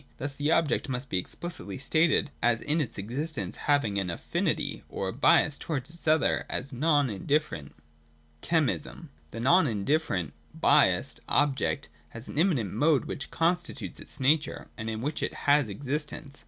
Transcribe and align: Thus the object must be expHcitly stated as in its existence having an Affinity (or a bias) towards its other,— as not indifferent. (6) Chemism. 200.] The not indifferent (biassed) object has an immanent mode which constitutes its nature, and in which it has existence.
Thus 0.17 0.33
the 0.33 0.51
object 0.51 0.89
must 0.89 1.09
be 1.11 1.21
expHcitly 1.21 1.79
stated 1.79 2.31
as 2.41 2.63
in 2.63 2.81
its 2.81 2.97
existence 2.97 3.55
having 3.69 3.99
an 3.99 4.09
Affinity 4.09 4.83
(or 4.89 5.09
a 5.09 5.13
bias) 5.13 5.59
towards 5.59 5.91
its 5.91 6.07
other,— 6.07 6.43
as 6.49 6.73
not 6.73 7.11
indifferent. 7.11 7.75
(6) 8.41 8.47
Chemism. 8.51 8.95
200.] 9.29 9.29
The 9.29 9.39
not 9.41 9.67
indifferent 9.67 10.33
(biassed) 10.59 11.19
object 11.29 11.89
has 12.09 12.27
an 12.27 12.39
immanent 12.39 12.73
mode 12.73 13.05
which 13.05 13.29
constitutes 13.29 13.99
its 13.99 14.19
nature, 14.19 14.69
and 14.75 14.89
in 14.89 15.01
which 15.01 15.21
it 15.21 15.35
has 15.45 15.69
existence. 15.69 16.39